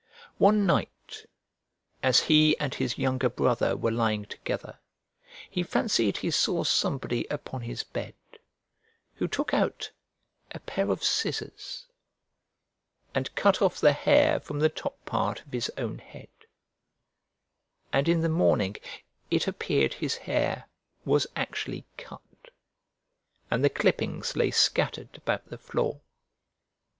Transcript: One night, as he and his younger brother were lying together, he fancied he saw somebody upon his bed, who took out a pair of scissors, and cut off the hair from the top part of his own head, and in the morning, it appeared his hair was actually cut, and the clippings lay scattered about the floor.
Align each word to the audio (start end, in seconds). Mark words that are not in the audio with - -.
One 0.39 0.65
night, 0.65 1.27
as 2.01 2.21
he 2.21 2.57
and 2.57 2.73
his 2.73 2.97
younger 2.97 3.29
brother 3.29 3.77
were 3.77 3.91
lying 3.91 4.25
together, 4.25 4.79
he 5.47 5.61
fancied 5.61 6.17
he 6.17 6.31
saw 6.31 6.63
somebody 6.63 7.27
upon 7.29 7.61
his 7.61 7.83
bed, 7.83 8.15
who 9.17 9.27
took 9.27 9.53
out 9.53 9.91
a 10.53 10.59
pair 10.59 10.89
of 10.89 11.03
scissors, 11.03 11.85
and 13.13 13.35
cut 13.35 13.61
off 13.61 13.79
the 13.79 13.93
hair 13.93 14.39
from 14.39 14.57
the 14.57 14.69
top 14.69 15.05
part 15.05 15.41
of 15.41 15.51
his 15.53 15.71
own 15.77 15.99
head, 15.99 16.31
and 17.93 18.09
in 18.09 18.21
the 18.21 18.27
morning, 18.27 18.77
it 19.29 19.45
appeared 19.47 19.93
his 19.93 20.15
hair 20.15 20.67
was 21.05 21.27
actually 21.35 21.85
cut, 21.97 22.49
and 23.51 23.63
the 23.63 23.69
clippings 23.69 24.35
lay 24.35 24.49
scattered 24.49 25.17
about 25.17 25.47
the 25.51 25.59
floor. 25.59 26.01